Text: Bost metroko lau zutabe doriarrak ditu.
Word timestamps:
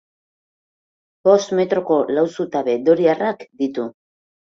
Bost 1.27 1.53
metroko 1.59 1.97
lau 2.15 2.23
zutabe 2.39 2.75
doriarrak 2.87 3.45
ditu. 3.61 3.87